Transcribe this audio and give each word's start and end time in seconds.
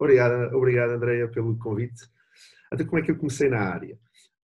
Obrigado, 0.00 0.56
obrigado 0.56 0.92
Andreia 0.92 1.30
pelo 1.30 1.56
convite. 1.58 2.02
Até 2.72 2.82
como 2.84 2.98
é 2.98 3.02
que 3.02 3.10
eu 3.10 3.18
comecei 3.18 3.50
na 3.50 3.60
área? 3.60 3.98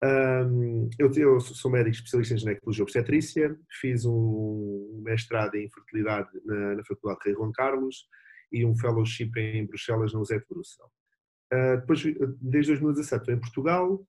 Um, 0.02 0.88
eu, 0.98 1.10
eu, 1.12 1.40
sou 1.40 1.70
médico 1.70 1.96
especialista 1.96 2.34
em 2.34 2.38
ginecologia 2.38 2.84
obstetrícia, 2.84 3.58
fiz 3.80 4.04
um 4.04 5.00
mestrado 5.02 5.56
em 5.56 5.66
infertilidade 5.66 6.28
na, 6.44 6.76
na 6.76 6.84
Faculdade 6.84 7.20
de 7.20 7.30
Rei 7.30 7.34
Juan 7.34 7.52
Carlos 7.52 8.06
e 8.52 8.64
um 8.64 8.76
fellowship 8.76 9.32
em 9.36 9.66
Bruxelas 9.66 10.12
na 10.12 10.20
USET 10.20 10.44
Bruxelas. 10.48 11.03
Uh, 11.54 11.76
depois, 11.80 12.02
desde 12.40 12.72
2017 12.72 13.20
estou 13.20 13.34
em 13.34 13.38
Portugal, 13.38 14.04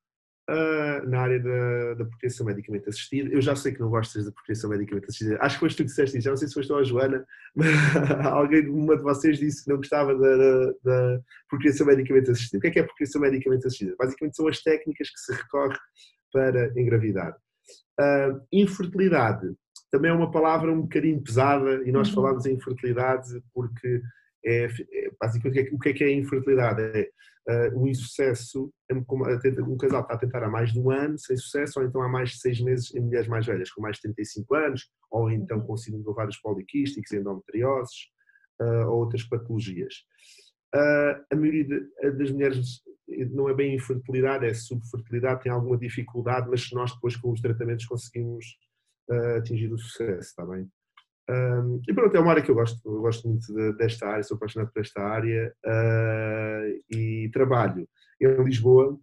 uh, 0.49 1.09
na 1.09 1.21
área 1.21 1.39
da, 1.39 1.93
da 1.95 2.05
proteção 2.05 2.45
medicamente 2.45 2.89
assistida. 2.89 3.29
Eu 3.29 3.41
já 3.41 3.55
sei 3.55 3.73
que 3.73 3.79
não 3.79 3.89
gostas 3.89 4.25
da 4.25 4.31
proteção 4.31 4.69
medicamente 4.69 5.05
assistida. 5.05 5.37
Acho 5.41 5.55
que 5.55 5.59
foste 5.59 5.77
tu 5.77 5.79
que 5.83 5.89
disseste 5.89 6.17
isso, 6.17 6.25
já 6.25 6.31
não 6.31 6.37
sei 6.37 6.47
se 6.47 6.53
foste 6.53 6.71
ou 6.71 6.79
a 6.79 6.83
Joana, 6.83 7.25
mas 7.55 7.69
alguém, 8.25 8.67
uma 8.67 8.97
de 8.97 9.03
vocês 9.03 9.37
disse 9.37 9.63
que 9.63 9.69
não 9.69 9.77
gostava 9.77 10.15
da, 10.15 10.37
da, 10.37 10.71
da 10.83 11.19
procriação 11.49 11.87
medicamente 11.87 12.31
assistida. 12.31 12.57
O 12.57 12.61
que 12.61 12.67
é 12.67 12.71
que 12.71 12.79
é 12.79 12.81
a 12.81 12.85
procriação 12.85 13.21
medicamente 13.21 13.67
assistida? 13.67 13.95
Basicamente 13.97 14.35
são 14.35 14.47
as 14.47 14.61
técnicas 14.61 15.09
que 15.09 15.19
se 15.19 15.33
recorre 15.33 15.77
para 16.31 16.71
engravidar. 16.79 17.35
Uh, 17.99 18.41
infertilidade 18.51 19.55
também 19.89 20.11
é 20.11 20.13
uma 20.13 20.29
palavra 20.29 20.71
um 20.71 20.81
bocadinho 20.81 21.23
pesada 21.23 21.81
e 21.87 21.91
nós 21.91 22.09
uhum. 22.09 22.15
falamos 22.15 22.45
em 22.45 22.55
infertilidade 22.55 23.41
porque 23.53 24.01
é, 24.45 24.65
é 24.65 25.11
basicamente 25.19 25.73
o 25.73 25.79
que 25.79 25.89
é 25.89 25.93
que 25.93 26.03
é 26.03 26.07
a 26.07 26.13
infertilidade? 26.13 26.81
É 26.81 27.69
uh, 27.69 27.79
um 27.79 27.87
insucesso, 27.87 28.71
é 28.89 28.93
um 28.93 29.77
casal 29.77 30.01
está 30.01 30.13
a 30.13 30.17
tentar 30.17 30.43
há 30.43 30.49
mais 30.49 30.71
de 30.71 30.79
um 30.79 30.91
ano 30.91 31.17
sem 31.17 31.35
sucesso, 31.37 31.79
ou 31.79 31.85
então 31.85 32.01
há 32.01 32.07
mais 32.07 32.31
de 32.31 32.39
seis 32.39 32.59
meses 32.61 32.93
em 32.93 33.01
mulheres 33.01 33.27
mais 33.27 33.45
velhas, 33.45 33.71
com 33.71 33.81
mais 33.81 33.97
de 33.97 34.03
35 34.03 34.55
anos, 34.55 34.89
ou 35.11 35.31
então 35.31 35.61
com 35.61 35.77
síndrome 35.77 36.03
de 36.03 36.09
ovários 36.09 36.37
poliquísticos, 36.37 37.11
endometrioses, 37.11 37.95
uh, 38.61 38.87
ou 38.87 38.99
outras 38.99 39.23
patologias. 39.23 39.93
Uh, 40.73 41.23
a 41.31 41.35
maioria 41.35 41.63
de, 41.63 42.11
das 42.17 42.31
mulheres 42.31 42.81
não 43.31 43.49
é 43.49 43.53
bem 43.53 43.75
infertilidade, 43.75 44.45
é 44.45 44.53
subfertilidade, 44.53 45.43
tem 45.43 45.51
alguma 45.51 45.77
dificuldade, 45.77 46.49
mas 46.49 46.69
nós 46.71 46.93
depois 46.93 47.15
com 47.15 47.31
os 47.31 47.41
tratamentos 47.41 47.85
conseguimos 47.85 48.45
uh, 49.09 49.37
atingir 49.37 49.71
o 49.71 49.77
sucesso, 49.77 50.29
está 50.29 50.45
bem? 50.45 50.69
Um, 51.27 51.81
e 51.87 51.93
pronto, 51.93 52.15
é 52.15 52.19
uma 52.19 52.31
área 52.31 52.43
que 52.43 52.51
eu 52.51 52.55
gosto, 52.55 52.79
eu 52.85 53.01
gosto 53.01 53.27
muito 53.27 53.51
de, 53.51 53.73
desta 53.77 54.07
área, 54.07 54.23
sou 54.23 54.37
apaixonado 54.37 54.71
por 54.71 54.79
esta 54.79 55.01
área 55.01 55.51
uh, 55.65 56.95
e 56.95 57.29
trabalho 57.33 57.87
em 58.21 58.43
Lisboa 58.43 58.97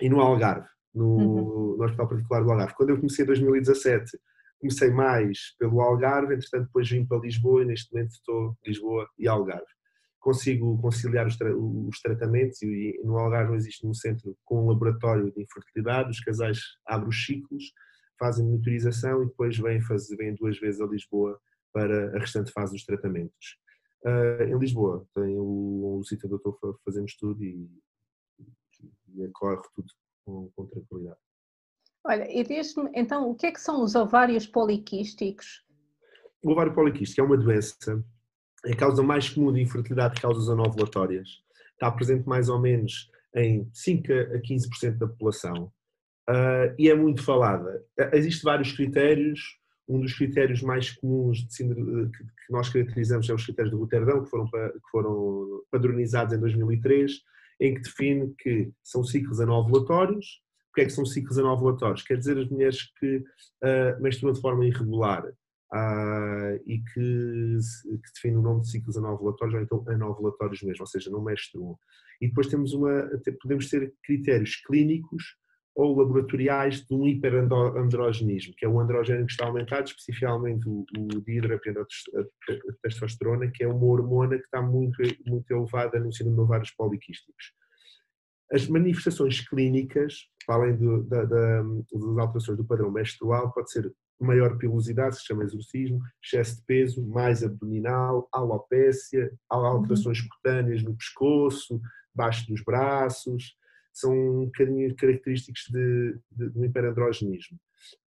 e 0.00 0.08
no 0.08 0.20
Algarve, 0.20 0.66
no, 0.92 1.06
uhum. 1.06 1.76
no, 1.76 1.84
Hospital 1.84 2.08
Particular 2.08 2.42
do 2.42 2.50
Algarve. 2.50 2.74
Quando 2.74 2.90
eu 2.90 2.96
comecei 2.96 3.24
em 3.24 3.26
2017, 3.26 4.18
comecei 4.58 4.90
mais 4.90 5.54
pelo 5.58 5.80
Algarve, 5.80 6.34
entretanto 6.34 6.66
depois 6.66 6.90
vim 6.90 7.06
para 7.06 7.20
Lisboa 7.20 7.62
e 7.62 7.66
neste 7.66 7.92
momento 7.92 8.10
estou 8.10 8.56
em 8.64 8.68
Lisboa 8.68 9.08
e 9.16 9.28
Algarve. 9.28 9.64
Consigo 10.18 10.76
conciliar 10.82 11.26
os, 11.26 11.36
tra 11.36 11.56
os 11.56 12.00
tratamentos 12.00 12.60
e 12.62 13.00
no 13.04 13.16
Algarve 13.16 13.54
existe 13.54 13.86
um 13.86 13.94
centro 13.94 14.36
com 14.44 14.64
um 14.64 14.68
laboratório 14.68 15.32
de 15.32 15.42
infertilidade, 15.42 16.10
os 16.10 16.20
casais 16.20 16.58
abrem 16.84 17.08
os 17.08 17.24
ciclos, 17.24 17.64
fazem 18.18 18.44
monitorização 18.44 19.22
e 19.22 19.26
depois 19.26 19.56
vêm, 19.56 19.80
fazer, 19.80 20.16
vêm 20.16 20.34
duas 20.34 20.58
vezes 20.58 20.80
a 20.80 20.86
Lisboa 20.86 21.40
para 21.72 22.16
a 22.16 22.18
restante 22.18 22.52
fase 22.52 22.72
dos 22.72 22.84
tratamentos. 22.84 23.58
Uh, 24.04 24.42
em 24.44 24.58
Lisboa 24.58 25.06
tem 25.14 25.38
o, 25.38 25.98
o 25.98 26.04
sítio 26.04 26.26
onde 26.26 26.34
eu 26.34 26.50
estou 26.50 26.78
fazendo 26.84 27.06
estudo 27.06 27.44
e, 27.44 27.68
e 29.14 29.26
ocorre 29.26 29.60
tudo 29.74 29.92
com, 30.24 30.50
com 30.56 30.66
tranquilidade. 30.66 31.18
Olha, 32.04 32.26
e 32.30 32.42
diz-me 32.42 32.90
então 32.94 33.30
o 33.30 33.34
que 33.34 33.46
é 33.46 33.52
que 33.52 33.60
são 33.60 33.82
os 33.82 33.94
ovários 33.94 34.46
poliquísticos? 34.46 35.64
O 36.42 36.52
ovário 36.52 36.74
poliquístico 36.74 37.20
é 37.20 37.24
uma 37.24 37.36
doença, 37.36 38.02
é 38.64 38.72
a 38.72 38.76
causa 38.76 39.02
mais 39.02 39.28
comum 39.28 39.52
de 39.52 39.60
infertilidade 39.60 40.14
de 40.14 40.22
causas 40.22 40.48
anovulatórias. 40.48 41.28
Está 41.72 41.90
presente 41.90 42.26
mais 42.26 42.48
ou 42.48 42.58
menos 42.58 43.10
em 43.34 43.70
5 43.72 44.12
a 44.12 44.38
15% 44.40 44.96
da 44.96 45.06
população 45.06 45.70
uh, 46.28 46.74
e 46.78 46.88
é 46.88 46.94
muito 46.94 47.22
falada. 47.22 47.84
Existem 48.12 48.44
vários 48.44 48.72
critérios, 48.72 49.59
um 49.90 50.00
dos 50.00 50.16
critérios 50.16 50.62
mais 50.62 50.92
comuns 50.92 51.44
síndrome, 51.50 52.10
que, 52.12 52.24
nós 52.48 52.68
caracterizamos 52.68 53.28
é 53.28 53.34
os 53.34 53.44
critérios 53.44 53.74
de 53.74 53.80
Roterdão, 53.80 54.22
que 54.22 54.30
foram, 54.30 54.46
que 54.46 54.90
foram 54.90 55.64
padronizados 55.70 56.32
em 56.32 56.38
2003, 56.38 57.12
em 57.60 57.74
que 57.74 57.80
define 57.80 58.32
que 58.38 58.72
são 58.84 59.02
ciclos 59.02 59.40
anovulatórios. 59.40 60.40
O 60.70 60.74
que 60.74 60.82
é 60.82 60.84
que 60.84 60.92
são 60.92 61.04
ciclos 61.04 61.38
anovulatórios? 61.38 62.04
Quer 62.04 62.16
dizer, 62.16 62.38
as 62.38 62.48
mulheres 62.48 62.88
que 62.98 63.16
uh, 63.16 64.00
menstruam 64.00 64.32
de 64.32 64.40
forma 64.40 64.64
irregular 64.64 65.26
uh, 65.26 66.54
e 66.64 66.78
que, 66.78 67.58
que 67.84 68.12
definem 68.14 68.38
o 68.38 68.42
nome 68.42 68.60
de 68.60 68.70
ciclos 68.70 68.96
anovulatórios, 68.96 69.54
ou 69.54 69.62
então 69.62 69.84
anovulatórios 69.92 70.62
mesmo, 70.62 70.82
ou 70.82 70.86
seja, 70.86 71.10
não 71.10 71.20
menstruam. 71.20 71.76
E 72.20 72.28
depois 72.28 72.46
temos 72.46 72.72
uma, 72.72 73.10
podemos 73.42 73.68
ter 73.68 73.92
critérios 74.04 74.54
clínicos 74.64 75.39
ou 75.80 75.96
laboratoriais 75.96 76.84
de 76.84 76.94
um 76.94 77.06
hiperandrogenismo, 77.06 78.52
que 78.54 78.66
é 78.66 78.68
o 78.68 78.78
androgênio 78.78 79.24
que 79.24 79.32
está 79.32 79.46
aumentado, 79.46 79.86
especificamente 79.86 80.68
o, 80.68 80.84
o 80.98 81.08
dihidrotestosterona, 81.22 83.50
que 83.50 83.64
é 83.64 83.68
uma 83.68 83.86
hormona 83.86 84.36
que 84.36 84.44
está 84.44 84.60
muito, 84.60 84.98
muito 85.26 85.50
elevada 85.50 85.98
no 85.98 86.12
síndrome 86.12 86.36
de 86.36 86.42
ovários 86.42 86.70
poliquísticos. 86.72 87.54
As 88.52 88.68
manifestações 88.68 89.40
clínicas, 89.48 90.26
para 90.46 90.56
além 90.56 90.76
do, 90.76 91.02
da, 91.04 91.24
da, 91.24 91.62
das 91.62 92.18
alterações 92.18 92.58
do 92.58 92.66
padrão 92.66 92.90
menstrual, 92.90 93.50
pode 93.50 93.72
ser 93.72 93.90
maior 94.20 94.58
pilosidade, 94.58 95.16
se 95.16 95.24
chama 95.24 95.44
exorcismo, 95.44 95.98
excesso 96.22 96.56
de 96.56 96.62
peso, 96.66 97.08
mais 97.08 97.42
abdominal, 97.42 98.28
alopécia, 98.30 99.32
alterações 99.48 100.20
cutâneas 100.20 100.82
no 100.82 100.94
pescoço, 100.94 101.80
baixo 102.14 102.46
dos 102.48 102.62
braços, 102.62 103.58
são 103.92 104.12
um 104.12 104.44
bocadinho 104.46 104.94
característicos 104.96 105.64
de, 105.70 106.18
de, 106.30 106.58
um 106.58 106.64
hiperandrogenismo. 106.64 107.58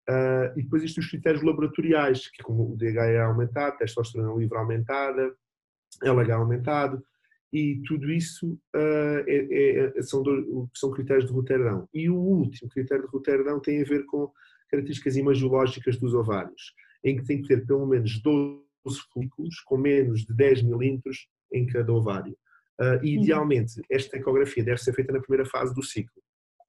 Uh, 0.09 0.57
e 0.57 0.63
depois 0.63 0.83
existem 0.83 1.03
os 1.03 1.09
critérios 1.09 1.43
laboratoriais, 1.43 2.29
que 2.29 2.43
como 2.43 2.73
o 2.73 2.77
DHE 2.77 2.97
é 2.97 3.21
aumentado, 3.21 3.77
testosterona 3.77 4.37
livre 4.39 4.57
aumentada, 4.57 5.33
LH 6.03 6.33
aumentado, 6.33 7.03
e 7.51 7.81
tudo 7.85 8.11
isso 8.11 8.53
uh, 8.75 9.23
é, 9.27 9.93
é, 9.95 10.01
são, 10.01 10.23
do, 10.23 10.69
são 10.73 10.91
critérios 10.91 11.27
de 11.27 11.31
Roterdão. 11.31 11.87
E 11.93 12.09
o 12.09 12.15
último 12.15 12.69
critério 12.69 13.05
de 13.05 13.11
Roterdão 13.11 13.59
tem 13.59 13.81
a 13.81 13.85
ver 13.85 14.05
com 14.05 14.31
características 14.69 15.15
imagiológicas 15.15 15.97
dos 15.97 16.15
ovários, 16.15 16.73
em 17.03 17.15
que 17.15 17.25
tem 17.25 17.41
que 17.41 17.47
ter 17.47 17.65
pelo 17.65 17.85
menos 17.85 18.19
12 18.21 18.63
folículos 19.13 19.59
com 19.61 19.77
menos 19.77 20.25
de 20.25 20.33
10 20.33 20.63
milímetros 20.63 21.27
em 21.51 21.67
cada 21.67 21.93
ovário. 21.93 22.35
Uh, 22.79 23.03
e, 23.03 23.19
idealmente, 23.19 23.81
esta 23.89 24.17
ecografia 24.17 24.63
deve 24.63 24.81
ser 24.81 24.93
feita 24.93 25.13
na 25.13 25.19
primeira 25.19 25.45
fase 25.45 25.73
do 25.73 25.83
ciclo. 25.83 26.21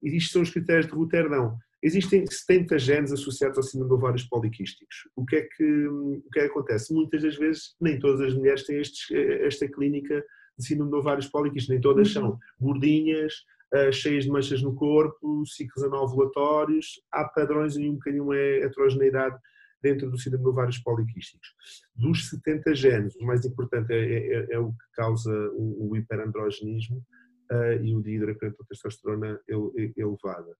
E 0.03 0.15
isto 0.15 0.33
são 0.33 0.41
os 0.41 0.49
critérios 0.49 0.85
de 0.85 0.93
Roterdão. 0.93 1.57
Existem 1.81 2.25
70 2.25 2.79
genes 2.79 3.11
associados 3.11 3.57
ao 3.57 3.63
síndrome 3.63 3.89
de 3.89 3.95
ovários 3.95 4.23
poliquísticos. 4.23 5.07
O 5.15 5.25
que, 5.25 5.35
é 5.35 5.41
que, 5.41 5.87
o 5.87 6.29
que 6.31 6.39
é 6.39 6.43
que 6.43 6.51
acontece? 6.51 6.93
Muitas 6.93 7.21
das 7.21 7.35
vezes, 7.35 7.75
nem 7.79 7.99
todas 7.99 8.21
as 8.21 8.33
mulheres 8.33 8.63
têm 8.65 8.79
estes, 8.79 9.11
esta 9.11 9.67
clínica 9.67 10.23
de 10.57 10.65
síndrome 10.65 10.91
de 10.91 10.97
ovários 10.97 11.27
poliquísticos, 11.27 11.73
nem 11.73 11.81
todas 11.81 12.11
são 12.11 12.31
uhum. 12.31 12.37
gordinhas, 12.59 13.33
uh, 13.73 13.91
cheias 13.91 14.25
de 14.25 14.31
manchas 14.31 14.61
no 14.61 14.73
corpo, 14.73 15.45
ciclos 15.45 15.83
anovulatórios, 15.83 17.01
há 17.11 17.25
padrões 17.25 17.75
e 17.75 17.89
um 17.89 17.93
bocadinho 17.93 18.33
é 18.33 18.59
heterogeneidade 18.61 19.37
dentro 19.85 20.09
do 20.09 20.17
síndrome 20.17 20.43
de 20.43 20.49
ovários 20.49 20.79
poliquísticos. 20.79 21.47
Dos 21.95 22.27
70 22.29 22.73
genes, 22.73 23.15
o 23.17 23.23
mais 23.23 23.45
importante 23.45 23.93
é, 23.93 23.97
é, 23.97 24.17
é, 24.17 24.53
é 24.53 24.59
o 24.59 24.71
que 24.71 24.85
causa 24.93 25.31
o, 25.53 25.91
o 25.91 25.95
hiperandrogenismo 25.95 26.97
uh, 27.51 27.83
e 27.83 27.95
o 27.95 28.01
de 28.01 28.15
hidroepirentotestosterona 28.15 29.39
elevada. 29.47 30.57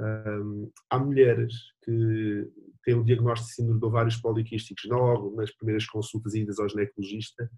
Um, 0.00 0.70
há 0.90 0.98
mulheres 0.98 1.52
que 1.84 2.50
têm 2.82 2.94
o 2.94 3.04
diagnóstico 3.04 3.50
de 3.50 3.54
síndrome 3.54 3.80
de 3.80 3.86
ovários 3.86 4.16
poliquísticos 4.16 4.84
logo 4.86 5.36
nas 5.36 5.54
primeiras 5.54 5.86
consultas 5.86 6.34
idas 6.34 6.58
ao 6.58 6.68
ginecologista, 6.68 7.48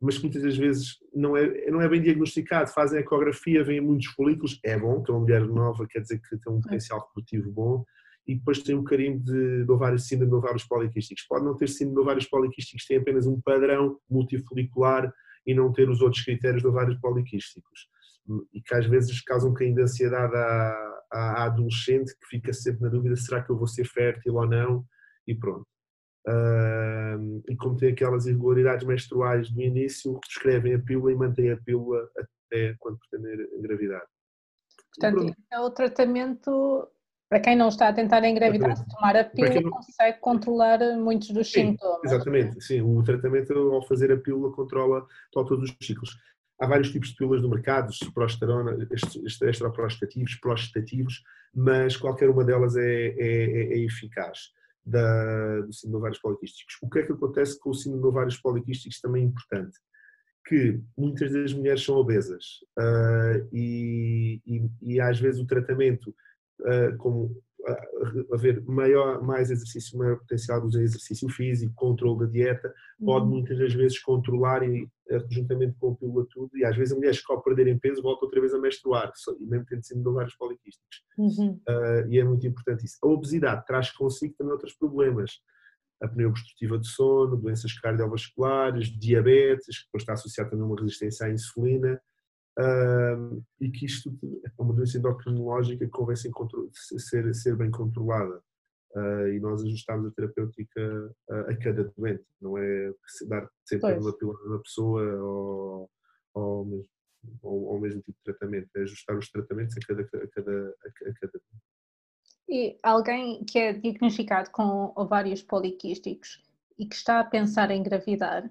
mas 0.00 0.16
que 0.16 0.24
muitas 0.24 0.42
das 0.42 0.56
vezes 0.56 0.98
não 1.14 1.36
é, 1.36 1.70
não 1.70 1.80
é 1.80 1.88
bem 1.88 2.02
diagnosticado. 2.02 2.70
Fazem 2.70 3.00
ecografia, 3.00 3.64
veem 3.64 3.80
muitos 3.80 4.06
folículos, 4.08 4.60
é 4.64 4.78
bom, 4.78 5.02
que 5.02 5.10
é 5.10 5.14
uma 5.14 5.20
mulher 5.20 5.46
nova, 5.46 5.86
quer 5.88 6.00
dizer 6.00 6.20
que 6.20 6.38
tem 6.38 6.52
um 6.52 6.60
potencial 6.60 7.00
reprodutivo 7.00 7.50
bom, 7.50 7.84
e 8.26 8.36
depois 8.36 8.62
tem 8.62 8.74
um 8.74 8.84
carimbo 8.84 9.24
de, 9.24 9.64
de 9.64 9.72
ovários, 9.72 10.06
síndrome 10.06 10.30
de 10.30 10.36
ovários 10.36 10.64
poliquísticos. 10.64 11.26
Pode 11.28 11.44
não 11.44 11.56
ter 11.56 11.68
síndrome 11.68 11.96
de 11.96 12.00
ovários 12.02 12.26
poliquísticos, 12.26 12.86
tem 12.86 12.98
apenas 12.98 13.26
um 13.26 13.40
padrão 13.40 13.98
multifolicular 14.08 15.12
e 15.46 15.54
não 15.54 15.72
ter 15.72 15.88
os 15.88 16.00
outros 16.00 16.24
critérios 16.24 16.62
de 16.62 16.68
ovários 16.68 16.98
poliquísticos. 17.00 17.88
E 18.52 18.60
que 18.62 18.74
às 18.74 18.86
vezes 18.86 19.20
causam 19.22 19.48
um 19.48 19.52
bocadinho 19.52 19.76
de 19.76 19.82
ansiedade 19.82 20.36
à, 20.36 21.02
à 21.12 21.44
adolescente 21.44 22.14
que 22.14 22.26
fica 22.28 22.52
sempre 22.52 22.82
na 22.82 22.88
dúvida: 22.88 23.16
será 23.16 23.42
que 23.42 23.50
eu 23.50 23.56
vou 23.56 23.66
ser 23.66 23.84
fértil 23.84 24.34
ou 24.34 24.46
não? 24.46 24.84
E 25.26 25.34
pronto. 25.34 25.66
Uh, 26.28 27.42
e 27.48 27.56
como 27.56 27.76
tem 27.76 27.92
aquelas 27.92 28.26
irregularidades 28.26 28.86
menstruais 28.86 29.50
do 29.50 29.60
início, 29.60 30.20
prescrevem 30.20 30.74
a 30.74 30.78
pílula 30.78 31.12
e 31.12 31.16
mantêm 31.16 31.50
a 31.50 31.56
pílula 31.56 32.08
até 32.16 32.74
quando 32.78 32.98
pretender 32.98 33.48
engravidar. 33.58 34.06
Portanto, 34.94 35.34
é 35.50 35.60
o 35.60 35.70
tratamento, 35.70 36.86
para 37.30 37.38
quem 37.38 37.54
não 37.54 37.68
está 37.68 37.88
a 37.88 37.92
tentar 37.92 38.24
engravidar, 38.24 38.76
se 38.76 38.84
tomar 38.88 39.16
a 39.16 39.22
pílula, 39.22 39.60
não... 39.60 39.70
consegue 39.70 40.18
controlar 40.18 40.80
muitos 40.98 41.30
dos 41.30 41.50
sim, 41.50 41.70
sintomas. 41.70 42.12
Exatamente, 42.12 42.60
sim. 42.60 42.82
O 42.82 43.00
tratamento, 43.04 43.56
ao 43.56 43.86
fazer 43.86 44.10
a 44.10 44.16
pílula, 44.16 44.52
controla 44.52 45.06
todos 45.32 45.70
os 45.70 45.86
ciclos. 45.86 46.18
Há 46.60 46.66
vários 46.66 46.90
tipos 46.90 47.10
de 47.10 47.16
pílulas 47.16 47.40
no 47.40 47.48
mercado, 47.48 47.92
prosterona, 48.12 48.76
extraprostativos, 49.48 50.34
prostativos, 50.40 51.22
mas 51.54 51.96
qualquer 51.96 52.28
uma 52.28 52.44
delas 52.44 52.76
é, 52.76 52.82
é, 52.82 53.14
é, 53.16 53.74
é 53.74 53.78
eficaz 53.78 54.50
da, 54.84 55.60
do 55.60 55.72
síndrome 55.72 55.92
de 55.92 55.96
ovários 55.98 56.18
poliquísticos. 56.18 56.78
O 56.82 56.90
que 56.90 56.98
é 56.98 57.06
que 57.06 57.12
acontece 57.12 57.60
com 57.60 57.70
o 57.70 57.74
síndrome 57.74 58.02
de 58.02 58.08
ovários 58.08 58.38
poliquísticos 58.38 59.00
também 59.00 59.22
é 59.22 59.26
importante? 59.26 59.78
Que 60.48 60.80
muitas 60.98 61.32
das 61.32 61.52
mulheres 61.52 61.84
são 61.84 61.94
obesas 61.94 62.44
uh, 62.76 63.48
e, 63.52 64.42
e, 64.44 64.68
e, 64.82 65.00
às 65.00 65.20
vezes 65.20 65.40
o 65.40 65.46
tratamento, 65.46 66.12
como 66.98 67.34
haver 68.32 68.62
maior, 68.64 69.22
mais 69.22 69.50
exercício, 69.50 69.98
maior 69.98 70.18
potencial 70.18 70.60
do 70.60 70.80
exercício 70.80 71.28
físico, 71.28 71.72
controle 71.74 72.20
da 72.20 72.26
dieta, 72.26 72.74
pode 73.04 73.26
uhum. 73.26 73.32
muitas 73.32 73.58
das 73.58 73.74
vezes 73.74 73.98
controlar 74.00 74.62
e, 74.62 74.88
eh, 75.10 75.24
juntamente 75.30 75.76
com 75.78 75.92
a 75.92 75.96
pílula 75.96 76.26
tudo, 76.30 76.56
e 76.56 76.64
às 76.64 76.76
vezes 76.76 76.92
a 76.92 76.96
mulher 76.96 77.14
que 77.14 77.32
ao 77.32 77.42
perderem 77.42 77.78
peso 77.78 78.02
volta 78.02 78.24
outra 78.24 78.40
vez 78.40 78.54
a 78.54 78.58
menstruar, 78.58 79.12
e 79.38 79.46
mesmo 79.46 79.66
tendo 79.66 79.84
sido 79.84 80.02
de 80.02 80.08
ovários 80.08 80.34
poliquísticos. 80.36 81.02
Uhum. 81.18 81.60
Uh, 81.68 82.08
e 82.08 82.18
é 82.18 82.24
muito 82.24 82.46
importante 82.46 82.84
isso. 82.84 82.96
A 83.02 83.06
obesidade 83.06 83.64
traz 83.66 83.90
consigo 83.90 84.34
também 84.38 84.52
outros 84.52 84.74
problemas. 84.74 85.40
A 86.02 86.06
apneia 86.06 86.28
obstrutiva 86.28 86.78
do 86.78 86.86
sono, 86.86 87.36
doenças 87.36 87.78
cardiovasculares, 87.78 88.88
diabetes, 88.88 89.80
que 89.80 89.84
depois 89.84 90.02
está 90.02 90.14
associado 90.14 90.50
também 90.50 90.64
a 90.64 90.68
uma 90.68 90.80
resistência 90.80 91.26
à 91.26 91.30
insulina, 91.30 92.00
uh, 92.58 93.44
e 93.60 93.70
que 93.70 93.86
isto 93.86 94.10
é 94.44 94.62
uma 94.62 94.74
doença 94.74 94.98
endocrinológica 94.98 95.84
que 95.84 95.90
convém 95.90 96.16
ser, 96.16 96.30
ser, 96.98 97.34
ser 97.34 97.56
bem 97.56 97.70
controlada. 97.70 98.42
Uh, 98.96 99.28
e 99.28 99.40
nós 99.40 99.62
ajustamos 99.62 100.10
a 100.10 100.10
terapêutica 100.10 101.14
a, 101.30 101.40
a, 101.52 101.56
cada 101.58 101.84
doente, 101.96 102.24
não 102.40 102.58
é 102.58 102.92
dar 103.28 103.48
sempre 103.64 103.92
pois. 103.92 104.04
uma 104.04 104.18
pílula 104.18 104.48
na 104.48 104.58
pessoa 104.58 105.22
ou, 105.22 105.90
ou, 106.34 106.64
mesmo, 106.64 106.88
ou, 107.40 107.62
ou 107.66 107.80
mesmo 107.80 108.02
tipo 108.02 108.18
de 108.18 108.24
tratamento, 108.32 108.68
é 108.74 108.80
ajustar 108.80 109.16
os 109.16 109.30
tratamentos 109.30 109.76
a 109.76 109.86
cada, 109.86 110.02
a 110.02 110.28
cada, 110.28 110.74
a, 110.84 111.12
cada 111.20 111.40
E 112.48 112.78
alguém 112.82 113.44
que 113.44 113.60
é 113.60 113.72
diagnosticado 113.74 114.50
com 114.50 114.92
ovários 114.96 115.40
poliquísticos 115.40 116.42
e 116.76 116.84
que 116.84 116.96
está 116.96 117.20
a 117.20 117.24
pensar 117.24 117.70
em 117.70 117.78
engravidar, 117.78 118.50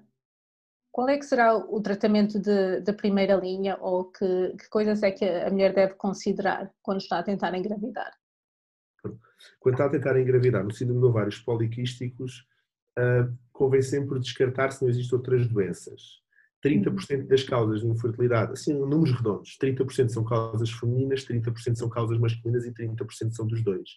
qual 0.92 1.08
é 1.08 1.16
que 1.16 1.24
será 1.24 1.56
o 1.56 1.80
tratamento 1.80 2.38
de 2.38 2.92
primeira 2.92 3.34
linha 3.36 3.76
ou 3.80 4.06
que, 4.06 4.54
que, 4.58 4.68
coisas 4.68 5.02
é 5.02 5.10
que 5.10 5.24
a 5.24 5.50
mulher 5.50 5.72
deve 5.72 5.94
considerar 5.94 6.70
quando 6.82 6.98
está 6.98 7.18
a 7.18 7.22
tentar 7.22 7.56
engravidar? 7.56 8.12
Quando 9.58 9.74
está 9.74 9.86
a 9.86 9.90
tentar 9.90 10.20
engravidar 10.20 10.64
no 10.64 10.72
síndrome 10.72 11.00
de 11.00 11.06
ovários 11.06 11.38
poliquísticos, 11.38 12.46
uh, 12.98 13.32
convém 13.52 13.82
sempre 13.82 14.18
descartar 14.18 14.72
se 14.72 14.82
não 14.82 14.90
existem 14.90 15.16
outras 15.16 15.46
doenças. 15.48 16.20
30% 16.62 17.26
das 17.26 17.42
causas 17.42 17.80
de 17.80 17.86
infertilidade, 17.86 18.52
assim, 18.52 18.74
números 18.74 19.12
redondos, 19.12 19.56
30% 19.58 20.08
são 20.10 20.24
causas 20.24 20.70
femininas, 20.70 21.24
30% 21.24 21.76
são 21.76 21.88
causas 21.88 22.18
masculinas 22.18 22.66
e 22.66 22.72
30% 22.72 23.32
são 23.32 23.46
dos 23.46 23.62
dois. 23.62 23.88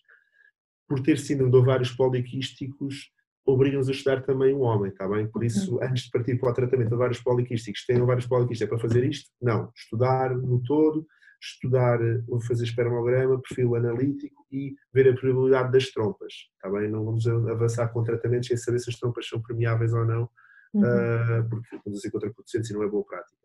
Por 0.87 1.01
ter 1.01 1.17
síndrome 1.17 1.51
de 1.51 1.57
ovários 1.57 1.91
poliquísticos, 1.91 3.11
obrigam-nos 3.45 3.89
a 3.89 3.91
estudar 3.91 4.21
também 4.23 4.53
o 4.53 4.59
homem, 4.59 4.91
está 4.91 5.07
bem? 5.07 5.27
Por 5.27 5.43
isso, 5.43 5.75
uhum. 5.75 5.83
antes 5.83 6.03
de 6.03 6.11
partir 6.11 6.39
para 6.39 6.51
o 6.51 6.53
tratamento 6.53 6.89
de 6.89 6.95
ovários 6.95 7.21
poliquísticos, 7.21 7.85
têm 7.85 8.01
ovários 8.01 8.25
poliquísticos, 8.25 8.61
é 8.61 8.67
para 8.67 8.87
fazer 8.87 9.03
isto? 9.03 9.29
Não. 9.41 9.71
Estudar 9.75 10.35
no 10.35 10.61
todo, 10.63 11.05
estudar, 11.41 11.99
fazer 12.47 12.63
espermograma, 12.63 13.41
perfil 13.41 13.75
analítico 13.75 14.45
e 14.51 14.75
ver 14.93 15.09
a 15.09 15.15
probabilidade 15.15 15.71
das 15.71 15.89
trompas, 15.91 16.33
está 16.55 16.69
bem? 16.69 16.89
Não 16.89 17.03
vamos 17.03 17.27
avançar 17.27 17.89
com 17.89 18.03
tratamentos 18.03 18.47
sem 18.47 18.57
saber 18.57 18.79
se 18.79 18.89
as 18.89 18.97
trompas 18.97 19.27
são 19.27 19.41
permeáveis 19.41 19.93
ou 19.93 20.05
não, 20.05 20.29
uhum. 20.73 20.81
uh, 20.81 21.49
porque 21.49 21.79
vamos 21.83 21.99
ser 21.99 22.11
contraproducentes 22.11 22.69
e 22.69 22.73
não 22.73 22.83
é 22.83 22.87
boa 22.87 23.05
prática. 23.05 23.43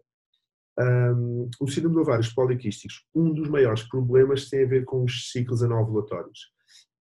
Um, 0.81 1.51
o 1.61 1.67
síndrome 1.67 1.97
de 1.97 2.03
ovários 2.03 2.33
poliquísticos, 2.33 3.05
um 3.13 3.35
dos 3.35 3.49
maiores 3.49 3.83
problemas 3.83 4.49
tem 4.49 4.65
a 4.65 4.69
ver 4.69 4.85
com 4.85 5.03
os 5.03 5.33
ciclos 5.33 5.61
anovulatórios. 5.61 6.53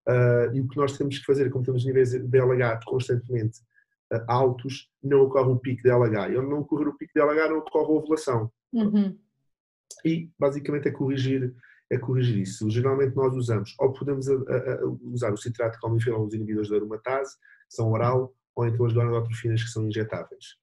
Uh, 0.08 0.56
e 0.56 0.62
o 0.62 0.68
que 0.70 0.78
nós 0.78 0.98
temos 0.98 1.20
que 1.20 1.26
fazer, 1.26 1.50
como 1.50 1.66
temos 1.66 1.86
níveis 1.86 2.12
de 2.12 2.38
LH 2.38 2.80
constantemente 2.86 3.60
uh, 4.14 4.24
altos, 4.28 4.90
não 5.04 5.24
ocorre 5.24 5.52
um 5.52 5.58
pico 5.58 5.84
de 5.84 5.90
LH. 5.90 6.32
E 6.32 6.38
onde 6.38 6.50
não 6.50 6.60
ocorrer 6.60 6.88
o 6.88 6.98
pico 6.98 7.12
de 7.14 7.22
LH, 7.22 7.50
não 7.50 7.58
ocorre 7.58 7.94
a 7.94 7.98
ovulação. 7.98 8.52
Uhum. 8.72 9.18
E 10.06 10.32
basicamente 10.40 10.88
é 10.88 10.92
corrigir, 10.92 11.54
é 11.90 11.98
corrigir 11.98 12.38
isso. 12.38 12.70
Geralmente 12.70 13.16
nós 13.16 13.36
usamos, 13.36 13.76
ou 13.80 13.92
podemos 13.92 14.30
a, 14.30 14.34
a, 14.34 14.74
a 14.82 14.86
usar 15.04 15.34
o 15.34 15.38
citrato 15.38 15.80
calmifilol, 15.80 16.26
os 16.26 16.34
inibidores 16.34 16.70
da 16.70 16.78
aromatase, 16.78 17.36
que 17.70 17.76
são 17.76 17.92
oral, 17.92 18.34
ou 18.56 18.66
então 18.66 18.86
as 18.86 18.94
gonadotrofinas, 18.94 19.62
que 19.62 19.70
são 19.70 19.88
injetáveis. 19.88 20.56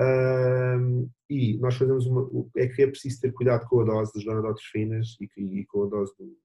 Uh, 0.00 1.10
e 1.28 1.58
nós 1.58 1.76
fazemos 1.76 2.06
uma. 2.06 2.30
É 2.56 2.68
que 2.68 2.82
é 2.82 2.86
preciso 2.86 3.20
ter 3.20 3.32
cuidado 3.32 3.66
com 3.66 3.80
a 3.80 3.84
dose 3.84 4.12
das 4.14 4.24
gonadotrofinas 4.24 5.16
e, 5.20 5.60
e 5.60 5.66
com 5.66 5.84
a 5.84 5.88
dose 5.88 6.14
do, 6.16 6.36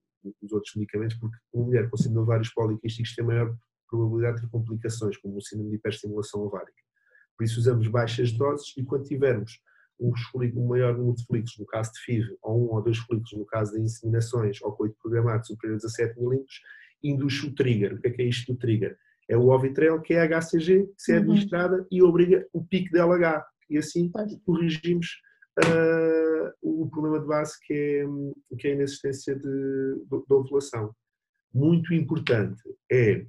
os 0.42 0.52
outros 0.52 0.76
medicamentos, 0.76 1.18
porque 1.18 1.38
uma 1.54 1.66
mulher 1.66 1.90
com 1.90 1.98
síndrome 1.98 2.18
de 2.18 2.24
ovários 2.24 2.54
poliquísticos 2.54 3.16
tem 3.16 3.26
maior 3.26 3.56
probabilidade 3.90 4.38
de 4.38 4.42
ter 4.44 4.50
complicações, 4.50 5.18
como 5.18 5.38
o 5.38 5.42
síndrome 5.42 5.72
de 5.72 5.78
hiperestimulação 5.78 6.42
ovárica. 6.42 6.82
Por 7.38 7.44
isso 7.44 7.60
usamos 7.60 7.88
baixas 7.88 8.32
doses 8.32 8.74
e 8.78 8.84
quando 8.84 9.04
tivermos 9.04 9.60
um, 10.00 10.12
um 10.56 10.68
maior 10.68 10.98
número 10.98 11.16
de 11.16 11.26
folículos, 11.26 11.58
no 11.60 11.66
caso 11.66 11.92
de 11.94 12.00
FIV, 12.00 12.38
ou 12.42 12.66
um 12.66 12.74
ou 12.74 12.82
dois 12.82 12.98
folículos, 12.98 13.34
no 13.34 13.46
caso 13.46 13.74
de 13.74 13.82
inseminações, 13.82 14.62
ou 14.62 14.72
coito 14.74 14.96
programado 15.02 15.46
superior 15.46 15.76
a 15.76 15.80
17 15.80 16.20
milímetros, 16.20 16.62
induz 17.04 17.44
o 17.44 17.54
trigger. 17.54 17.94
O 17.94 18.02
que 18.02 18.08
é 18.08 18.12
que 18.12 18.22
é 18.22 18.26
isto 18.26 18.54
do 18.54 18.60
trigger? 18.60 18.98
É 19.30 19.38
o 19.38 19.50
Ovitrel, 19.50 20.02
que 20.02 20.14
é 20.14 20.22
a 20.22 20.42
HCG, 20.42 20.88
que 20.88 20.94
se 20.98 21.12
é 21.12 21.16
uhum. 21.16 21.22
administrada 21.22 21.78
uhum. 21.78 21.88
e 21.92 22.04
obriga 22.04 22.48
o 22.52 22.64
pico 22.64 22.92
de 22.92 23.00
LH. 23.00 23.46
E 23.70 23.78
assim 23.78 24.12
corrigimos 24.46 25.08
uh, 25.60 26.52
o 26.62 26.90
problema 26.90 27.20
de 27.20 27.28
base 27.28 27.54
que 27.66 27.74
é, 27.74 28.56
que 28.58 28.68
é 28.68 28.72
a 28.72 28.76
inexistência 28.76 29.36
de, 29.36 29.42
de, 29.42 30.26
de 30.28 30.34
ovulação. 30.34 30.94
Muito 31.54 31.94
importante 31.94 32.62
é 32.92 33.26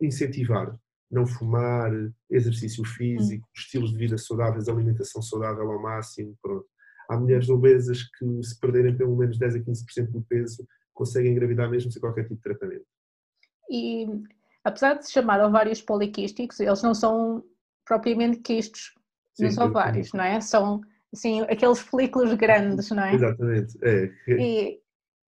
incentivar 0.00 0.78
não 1.10 1.26
fumar, 1.26 1.90
exercício 2.30 2.84
físico, 2.84 3.46
hum. 3.46 3.52
estilos 3.56 3.92
de 3.92 3.98
vida 3.98 4.18
saudáveis, 4.18 4.68
alimentação 4.68 5.22
saudável 5.22 5.70
ao 5.70 5.80
máximo, 5.80 6.36
pronto. 6.42 6.66
há 7.08 7.16
mulheres 7.16 7.48
obesas 7.48 8.02
que, 8.02 8.42
se 8.42 8.58
perderem 8.58 8.96
pelo 8.96 9.16
menos 9.16 9.38
10 9.38 9.56
a 9.56 9.58
15% 9.60 10.10
do 10.10 10.22
peso, 10.22 10.66
conseguem 10.92 11.32
engravidar 11.32 11.70
mesmo 11.70 11.90
sem 11.90 12.00
qualquer 12.00 12.22
tipo 12.22 12.36
de 12.36 12.42
tratamento. 12.42 12.86
E 13.70 14.06
apesar 14.64 14.94
de 14.94 15.06
se 15.06 15.12
chamar 15.12 15.44
ovários 15.44 15.80
poliquísticos, 15.80 16.60
eles 16.60 16.82
não 16.82 16.94
são 16.94 17.44
propriamente 17.84 18.38
quistos 18.38 18.94
nos 19.38 19.54
sim, 19.54 19.60
ovários, 19.60 20.10
sim. 20.10 20.16
não 20.16 20.24
é? 20.24 20.40
São 20.40 20.80
assim, 21.16 21.40
aqueles 21.42 21.78
folículos 21.78 22.32
grandes, 22.34 22.90
não 22.90 23.02
é? 23.02 23.14
Exatamente. 23.14 23.78
É. 23.82 24.12
E, 24.28 24.80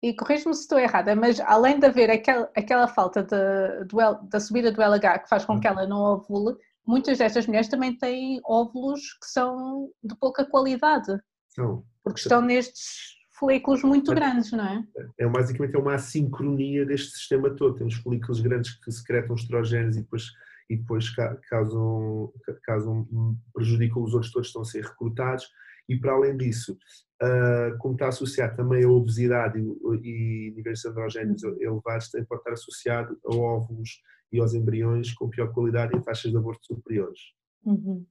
e 0.02 0.14
corrijo-me 0.14 0.54
se 0.54 0.62
estou 0.62 0.78
errada, 0.78 1.14
mas 1.16 1.40
além 1.40 1.78
de 1.78 1.86
haver 1.86 2.10
aquel, 2.10 2.48
aquela 2.56 2.88
falta 2.88 3.22
de, 3.22 4.28
da 4.30 4.40
subida 4.40 4.70
do 4.70 4.82
LH 4.82 5.20
que 5.20 5.28
faz 5.28 5.44
com 5.44 5.60
que 5.60 5.66
ela 5.66 5.86
não 5.86 5.98
ovule, 5.98 6.56
muitas 6.86 7.18
destas 7.18 7.46
mulheres 7.46 7.68
também 7.68 7.96
têm 7.96 8.40
óvulos 8.44 9.00
que 9.20 9.26
são 9.26 9.90
de 10.02 10.14
pouca 10.16 10.44
qualidade. 10.44 11.18
São. 11.48 11.84
Porque 12.04 12.20
estão 12.20 12.40
nestes 12.40 13.16
folículos 13.38 13.82
muito 13.82 14.12
é, 14.12 14.14
grandes, 14.14 14.52
não 14.52 14.64
é? 14.64 14.84
É 15.18 15.28
basicamente 15.28 15.74
é 15.74 15.78
uma 15.78 15.94
assincronia 15.94 16.86
deste 16.86 17.10
sistema 17.10 17.50
todo. 17.50 17.76
Temos 17.76 17.94
folículos 17.94 18.40
grandes 18.40 18.78
que 18.78 18.90
secretam 18.90 19.34
estrogénios 19.34 19.96
e 19.96 20.02
depois, 20.02 20.30
e 20.70 20.76
depois 20.76 21.10
causam, 21.48 22.32
causam, 22.62 23.08
prejudicam 23.52 24.02
os 24.02 24.14
outros 24.14 24.32
todos 24.32 24.46
que 24.46 24.50
estão 24.50 24.62
a 24.62 24.64
ser 24.64 24.84
recrutados. 24.84 25.48
E 25.88 25.98
para 25.98 26.12
além 26.12 26.36
disso, 26.36 26.76
uh, 27.22 27.78
como 27.78 27.94
está 27.94 28.08
associado 28.08 28.56
também 28.56 28.84
a 28.84 28.88
obesidade 28.88 29.58
e, 29.58 29.62
e 29.62 30.52
níveis 30.54 30.84
androgénios 30.84 31.42
uhum. 31.42 31.56
elevados, 31.60 32.10
tem, 32.10 32.24
pode 32.24 32.40
estar 32.40 32.52
associado 32.52 33.18
a 33.24 33.34
óvulos 33.34 34.02
e 34.32 34.40
aos 34.40 34.54
embriões 34.54 35.12
com 35.14 35.30
pior 35.30 35.52
qualidade 35.52 35.96
e 35.96 36.02
taxas 36.02 36.30
de 36.30 36.36
aborto 36.36 36.66
superiores. 36.66 37.20
Uhum. 37.64 38.04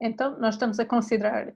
Então, 0.00 0.38
nós 0.38 0.54
estamos 0.54 0.78
a 0.80 0.84
considerar 0.84 1.54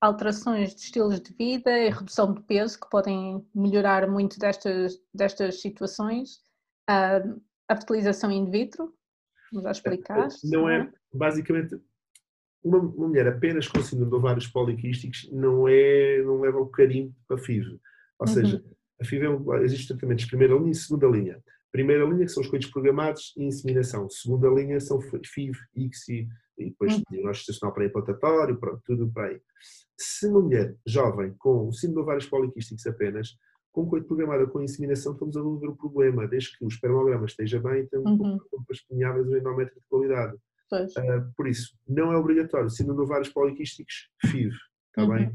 alterações 0.00 0.74
de 0.74 0.80
estilos 0.80 1.20
de 1.20 1.32
vida 1.34 1.70
e 1.78 1.88
redução 1.90 2.34
de 2.34 2.42
peso 2.42 2.80
que 2.80 2.90
podem 2.90 3.46
melhorar 3.54 4.08
muito 4.08 4.38
destas, 4.38 4.98
destas 5.14 5.60
situações. 5.60 6.38
Uh, 6.90 7.40
a 7.68 7.76
fertilização 7.76 8.30
in 8.30 8.50
vitro, 8.50 8.92
vamos 9.52 9.64
já 9.64 9.70
explicar. 9.70 10.28
Não 10.44 10.68
é, 10.68 10.80
é, 10.80 10.92
basicamente, 11.14 11.80
uma, 12.62 12.78
uma, 12.78 13.08
mulher 13.08 13.26
apenas 13.26 13.66
com 13.66 13.82
síndrome 13.82 14.10
de 14.10 14.16
ovários 14.16 14.46
poliquísticos 14.46 15.28
não, 15.32 15.66
é, 15.68 16.22
não 16.22 16.40
leva 16.40 16.58
o 16.58 16.66
carinho 16.66 17.14
para 17.26 17.36
a 17.36 17.40
FIV. 17.40 17.78
Ou 18.18 18.26
uhum. 18.26 18.26
seja, 18.26 18.64
a 19.00 19.04
FIV 19.04 19.26
é 19.26 19.64
existe 19.64 19.88
tratamentos 19.88 20.24
de 20.24 20.30
primeira 20.30 20.54
linha 20.54 20.70
e 20.70 20.74
segunda 20.74 21.06
linha. 21.06 21.42
Primeira 21.72 22.04
linha, 22.04 22.26
que 22.26 22.32
são 22.32 22.42
os 22.42 22.48
coitos 22.48 22.70
programados 22.70 23.32
e 23.36 23.44
inseminação. 23.44 24.08
Segunda 24.10 24.48
linha 24.48 24.78
são 24.78 25.00
FIV, 25.00 25.58
ICSI, 25.74 26.28
e 26.58 26.64
depois 26.66 26.94
uhum. 26.94 27.02
diagnóstico 27.10 27.50
estacional 27.50 27.74
pré-implantatório, 27.74 28.58
pronto, 28.58 28.82
tudo 28.84 29.10
para 29.10 29.28
aí. 29.28 29.40
Se 29.96 30.26
uma 30.28 30.40
mulher 30.40 30.76
jovem 30.86 31.34
com 31.38 31.72
síndrome 31.72 31.96
de 31.96 32.02
ovários 32.02 32.26
poliquísticos 32.26 32.86
apenas, 32.86 33.36
com 33.72 33.86
coito 33.86 34.06
programada 34.06 34.46
com 34.46 34.60
inseminação, 34.60 35.14
estamos 35.14 35.34
a 35.36 35.40
resolver 35.40 35.68
o 35.68 35.76
problema, 35.76 36.28
desde 36.28 36.56
que 36.56 36.64
o 36.64 36.68
espermograma 36.68 37.24
esteja 37.24 37.58
bem 37.58 37.80
e 37.80 37.86
temos 37.86 38.10
uhum. 38.10 38.38
pinháveis 38.88 39.26
o 39.26 39.36
endómetro 39.36 39.74
de 39.74 39.86
qualidade. 39.88 40.36
Uh, 40.76 41.32
por 41.36 41.46
isso, 41.46 41.76
não 41.88 42.12
é 42.12 42.16
obrigatório, 42.16 42.70
síndrome 42.70 43.00
de 43.00 43.04
ovários 43.04 43.28
poliquísticos, 43.28 44.08
FIV, 44.26 44.54
está 44.88 45.02
uhum. 45.02 45.14
bem? 45.14 45.34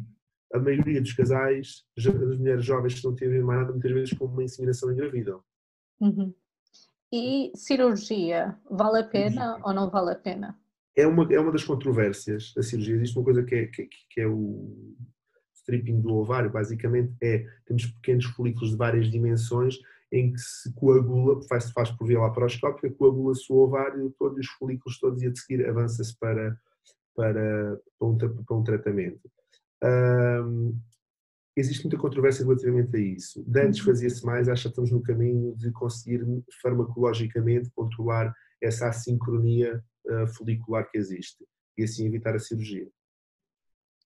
A 0.53 0.59
maioria 0.59 1.01
dos 1.01 1.13
casais, 1.13 1.83
as 1.97 2.05
mulheres 2.05 2.63
jovens 2.63 2.95
que 2.95 3.05
não 3.05 3.15
têm 3.15 3.29
mais 3.41 3.59
nada, 3.59 3.71
muitas 3.71 3.91
vezes 3.91 4.17
com 4.17 4.25
uma 4.25 4.43
inseminação 4.43 4.91
engravidam. 4.91 5.41
Uhum. 5.99 6.33
E 7.11 7.51
cirurgia, 7.55 8.57
vale 8.69 8.99
a 8.99 9.03
pena 9.03 9.59
ou 9.63 9.73
não 9.73 9.89
vale 9.89 10.11
a 10.11 10.15
pena? 10.15 10.57
É 10.95 11.05
uma, 11.05 11.31
é 11.31 11.39
uma 11.39 11.51
das 11.51 11.63
controvérsias 11.63 12.53
da 12.53 12.63
cirurgia. 12.63 12.95
Existe 12.95 13.17
uma 13.17 13.25
coisa 13.25 13.43
que 13.43 13.55
é, 13.55 13.67
que, 13.67 13.87
que 14.09 14.21
é 14.21 14.27
o 14.27 14.95
stripping 15.53 16.01
do 16.01 16.15
ovário, 16.15 16.49
basicamente 16.49 17.13
é, 17.21 17.45
temos 17.65 17.85
pequenos 17.85 18.25
folículos 18.25 18.71
de 18.71 18.77
várias 18.77 19.11
dimensões 19.11 19.77
em 20.11 20.31
que 20.31 20.39
se 20.39 20.73
coagula, 20.73 21.41
faz, 21.47 21.71
faz 21.71 21.91
por 21.91 22.07
via 22.07 22.19
laparoscópica, 22.19 22.89
coagula-se 22.91 23.51
o 23.51 23.57
ovário 23.57 24.13
todo 24.17 24.37
e 24.37 24.41
os 24.41 24.47
folículos 24.47 24.99
todos 24.99 25.21
e 25.21 25.27
a 25.27 25.35
seguir 25.35 25.67
avança-se 25.67 26.17
para, 26.17 26.57
para, 27.15 27.79
para, 27.99 28.07
um, 28.07 28.17
para 28.17 28.55
um 28.55 28.63
tratamento. 28.63 29.29
Um, 29.83 30.79
existe 31.55 31.83
muita 31.83 31.97
controvérsia 31.97 32.45
relativamente 32.45 32.95
a 32.95 32.99
isso. 32.99 33.43
De 33.45 33.61
antes 33.61 33.79
uhum. 33.79 33.87
fazia-se 33.87 34.25
mais, 34.25 34.47
acho 34.47 34.63
que 34.63 34.69
estamos 34.69 34.91
no 34.91 35.01
caminho 35.01 35.55
de 35.55 35.71
conseguir 35.71 36.25
farmacologicamente 36.61 37.69
controlar 37.75 38.33
essa 38.61 38.87
assincronia 38.87 39.83
uh, 40.05 40.27
folicular 40.27 40.89
que 40.89 40.97
existe 40.97 41.45
e 41.77 41.83
assim 41.83 42.07
evitar 42.07 42.35
a 42.35 42.39
cirurgia. 42.39 42.89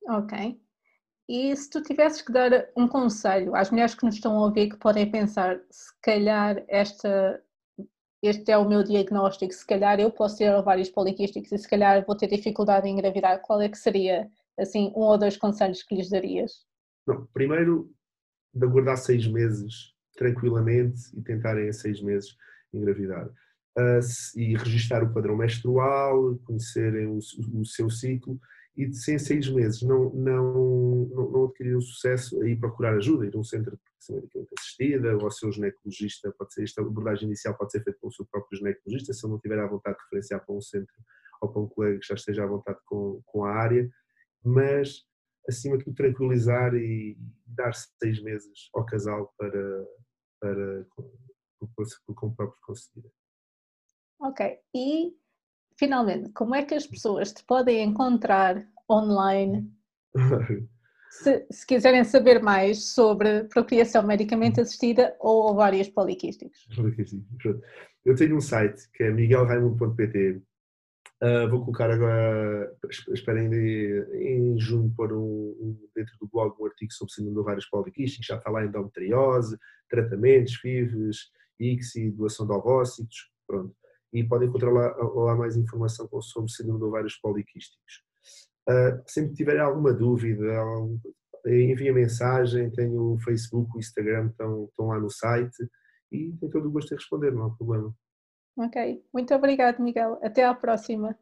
Ok. 0.08 0.60
E 1.34 1.56
se 1.56 1.70
tu 1.70 1.82
tivesses 1.82 2.22
que 2.22 2.30
dar 2.30 2.52
um 2.76 2.90
conselho 2.90 3.56
às 3.56 3.72
mulheres 3.72 3.96
que 3.96 4.04
nos 4.04 4.16
estão 4.16 4.36
a 4.36 4.48
ouvir 4.48 4.68
que 4.68 4.76
podem 4.76 5.10
pensar, 5.10 5.62
se 5.70 5.90
calhar 6.02 6.62
esta, 6.68 7.42
este 8.22 8.52
é 8.52 8.58
o 8.58 8.68
meu 8.68 8.84
diagnóstico, 8.84 9.54
se 9.54 9.66
calhar 9.66 9.98
eu 9.98 10.12
posso 10.12 10.40
ter 10.40 10.54
ovários 10.54 10.90
poliquísticos 10.90 11.50
e 11.54 11.58
se 11.58 11.70
calhar 11.70 12.06
vou 12.06 12.18
ter 12.18 12.28
dificuldade 12.28 12.86
em 12.86 12.96
engravidar, 12.96 13.40
qual 13.40 13.62
é 13.62 13.70
que 13.70 13.78
seria 13.78 14.30
assim 14.60 14.92
um 14.94 15.04
ou 15.04 15.18
dois 15.18 15.38
conselhos 15.38 15.82
que 15.84 15.96
lhes 15.96 16.10
darias? 16.10 16.66
Não, 17.08 17.26
primeiro, 17.28 17.90
de 18.54 18.66
aguardar 18.66 18.98
seis 18.98 19.26
meses 19.26 19.94
tranquilamente 20.18 21.00
e 21.18 21.22
tentarem 21.22 21.70
em 21.70 21.72
seis 21.72 22.02
meses 22.02 22.36
engravidar. 22.74 23.30
Uh, 23.80 24.04
e 24.36 24.58
registar 24.58 25.02
o 25.02 25.14
padrão 25.14 25.38
menstrual, 25.38 26.38
conhecerem 26.44 27.08
o, 27.08 27.20
o, 27.54 27.66
seu 27.66 27.90
ciclo 27.90 28.38
e 28.76 28.86
de 28.88 28.96
sem 28.98 29.20
seis 29.20 29.50
meses 29.50 29.82
não, 29.82 30.10
não, 30.14 31.06
não, 31.14 31.32
não 31.32 31.46
adquirir 31.46 31.76
o 31.76 31.82
sucesso, 31.82 32.42
aí 32.42 32.56
procurar 32.56 32.96
ajuda, 32.96 33.26
ir 33.26 33.36
a 33.36 33.40
um 33.40 33.44
centro 33.44 33.72
de 33.72 33.78
proteção 33.78 34.16
medicamente 34.16 34.54
assistida 34.58 35.18
ou 35.18 35.24
ao 35.24 35.32
seu 35.32 35.52
ginecologista, 35.52 36.34
pode 36.38 36.54
ser, 36.54 36.64
esta 36.64 36.82
abordagem 36.82 37.28
inicial 37.28 37.58
pode 37.58 37.72
ser 37.72 37.84
feita 37.84 38.00
com 38.00 38.08
o 38.08 38.12
seu 38.12 38.26
próprio 38.26 38.58
ginecologista, 38.58 39.14
se 39.14 39.26
ele 39.26 39.34
não 39.34 39.40
tiver 39.40 39.60
à 39.60 39.68
vontade 39.68 39.98
de 39.98 40.04
referenciar 40.04 40.46
para 40.46 40.56
um 40.56 40.62
centro 40.62 40.94
ou 41.42 41.50
para 41.50 41.62
um 41.62 41.68
colega 41.68 42.00
que 42.00 42.08
já 42.08 42.16
esteja 42.16 42.44
à 42.44 42.48
vontade 42.48 42.80
com, 42.86 43.22
com 43.26 43.44
a 43.44 43.52
área, 43.52 43.90
mas 44.44 45.04
acima 45.48 45.78
de 45.78 45.84
tudo 45.84 45.96
tranquilizar 45.96 46.74
e 46.76 47.18
dar 47.46 47.74
seis 47.74 48.22
meses 48.22 48.70
ao 48.74 48.86
casal 48.86 49.34
para, 49.38 49.88
para 50.40 50.86
com 52.16 52.28
o 52.28 52.36
próprio 52.36 52.60
conseguir. 52.62 53.12
Ok, 54.20 54.60
e 54.74 55.16
finalmente, 55.82 56.30
como 56.34 56.54
é 56.54 56.64
que 56.64 56.76
as 56.76 56.86
pessoas 56.86 57.34
te 57.34 57.44
podem 57.44 57.84
encontrar 57.84 58.64
online 58.88 59.68
se, 61.10 61.44
se, 61.50 61.66
quiserem 61.66 62.04
saber 62.04 62.40
mais 62.40 62.94
sobre 62.94 63.46
procriação 63.46 64.06
medicamente 64.06 64.62
assistida 64.62 65.16
ou 65.20 65.50
ovários 65.50 65.90
poliquísticos? 65.90 66.68
Eu 68.06 68.16
tenho 68.16 68.38
um 68.38 68.42
site 68.42 68.88
que 68.94 69.04
é 69.04 69.12
miguelraimundo.pt 69.12 70.44
Uh, 71.24 71.48
vou 71.52 71.60
colocar 71.60 71.92
agora, 71.92 72.76
esperem 73.14 73.48
em 73.54 74.60
junho 74.60 74.92
pôr 74.98 75.14
um, 75.14 75.56
um, 75.62 75.90
dentro 75.96 76.18
do 76.20 76.28
blog 76.28 76.56
um 76.60 76.66
artigo 76.66 76.92
sobre 76.92 77.14
síndrome 77.14 77.36
de 77.36 77.42
ovários 77.42 77.68
poliquísticos, 77.68 78.26
já 78.26 78.38
está 78.38 78.50
lá 78.50 78.66
endometriose, 78.66 79.56
tratamentos, 79.88 80.56
FIVs, 80.56 81.30
ICSI, 81.60 82.10
doação 82.10 82.48
de 82.48 82.54
ovócitos, 82.54 83.30
pronto. 83.46 83.76
E 84.14 84.24
podem 84.24 84.50
encontrar 84.50 84.72
lá, 84.72 84.88
lá 84.98 85.36
mais 85.36 85.56
informação 85.56 86.08
sobre 86.22 86.52
síndrome 86.52 86.80
de 86.80 86.86
ovários 86.86 87.16
poliquísticos. 87.18 88.04
Uh, 88.70 89.02
sempre 89.08 89.32
que 89.32 89.38
tiverem 89.38 89.62
alguma 89.62 89.94
dúvida, 89.94 90.46
enviem 91.46 91.94
mensagem, 91.94 92.70
tenho 92.72 93.14
o 93.14 93.20
Facebook, 93.20 93.76
o 93.76 93.80
Instagram, 93.80 94.28
estão, 94.28 94.66
estão 94.66 94.88
lá 94.88 95.00
no 95.00 95.10
site 95.10 95.58
e 96.12 96.32
tenho 96.40 96.52
todo 96.52 96.68
o 96.68 96.72
gosto 96.72 96.90
de 96.90 96.96
responder, 96.96 97.32
não 97.32 97.46
há 97.46 97.56
problema. 97.56 97.94
Ok, 98.58 99.04
muito 99.14 99.34
obrigado, 99.34 99.82
Miguel. 99.82 100.20
Até 100.22 100.44
à 100.44 100.54
próxima. 100.54 101.18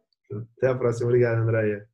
Até 0.58 0.68
à 0.68 0.76
próxima. 0.76 1.08
Obrigado, 1.08 1.42
Andreia. 1.42 1.88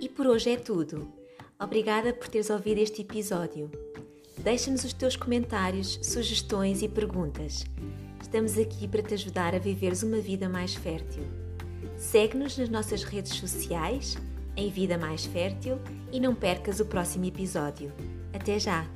E 0.00 0.08
por 0.08 0.26
hoje 0.26 0.50
é 0.50 0.56
tudo. 0.56 1.12
Obrigada 1.60 2.14
por 2.14 2.28
teres 2.28 2.50
ouvido 2.50 2.78
este 2.78 3.02
episódio. 3.02 3.70
Deixa-nos 4.48 4.82
os 4.82 4.94
teus 4.94 5.14
comentários, 5.14 5.98
sugestões 6.02 6.80
e 6.80 6.88
perguntas. 6.88 7.66
Estamos 8.18 8.56
aqui 8.56 8.88
para 8.88 9.02
te 9.02 9.12
ajudar 9.12 9.54
a 9.54 9.58
viveres 9.58 10.02
uma 10.02 10.22
vida 10.22 10.48
mais 10.48 10.74
fértil. 10.74 11.22
Segue-nos 11.98 12.56
nas 12.56 12.70
nossas 12.70 13.04
redes 13.04 13.34
sociais, 13.34 14.16
em 14.56 14.70
Vida 14.70 14.96
Mais 14.96 15.26
Fértil, 15.26 15.78
e 16.10 16.18
não 16.18 16.34
percas 16.34 16.80
o 16.80 16.86
próximo 16.86 17.26
episódio. 17.26 17.92
Até 18.32 18.58
já! 18.58 18.86